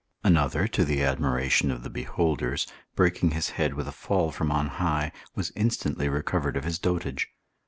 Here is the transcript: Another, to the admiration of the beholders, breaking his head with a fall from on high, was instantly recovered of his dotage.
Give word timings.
Another, 0.23 0.67
to 0.67 0.83
the 0.83 1.03
admiration 1.03 1.69
of 1.69 1.83
the 1.83 1.89
beholders, 1.91 2.65
breaking 2.95 3.29
his 3.29 3.49
head 3.51 3.75
with 3.75 3.87
a 3.87 3.91
fall 3.91 4.31
from 4.31 4.51
on 4.51 4.65
high, 4.81 5.11
was 5.35 5.51
instantly 5.55 6.09
recovered 6.09 6.57
of 6.57 6.63
his 6.63 6.79
dotage. 6.79 7.29